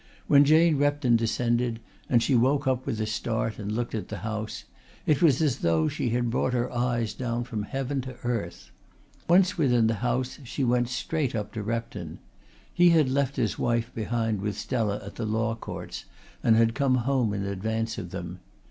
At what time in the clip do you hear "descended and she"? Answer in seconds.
1.15-2.33